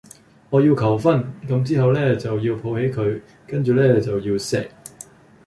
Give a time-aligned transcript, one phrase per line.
[0.49, 4.67] 我要求婚，咁之後呢就要抱起佢跟住呢就要錫